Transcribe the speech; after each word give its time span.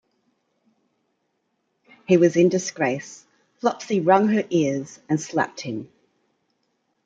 He 2.07 2.17
was 2.17 2.35
in 2.35 2.49
disgrace; 2.49 3.23
Flopsy 3.59 3.99
wrung 3.99 4.29
her 4.29 4.47
ears, 4.49 4.99
and 5.07 5.21
slapped 5.21 5.61
him. 5.61 5.91